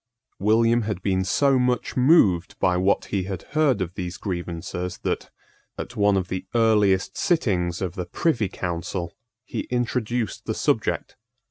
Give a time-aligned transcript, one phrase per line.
[0.39, 5.29] William had been so much moved by what he had heard of these grievances that,
[5.77, 11.17] at one of the earliest sittings of the Privy Council, he introduced the subject.